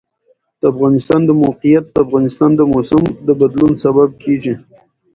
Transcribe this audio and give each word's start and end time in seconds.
د 0.59 0.61
افغانستان 0.73 1.21
د 1.25 1.31
موقعیت 1.43 1.85
د 1.89 1.95
افغانستان 2.05 2.51
د 2.55 2.61
موسم 2.73 3.03
د 3.27 3.29
بدلون 3.41 3.71
سبب 3.83 4.09
کېږي. 4.23 4.53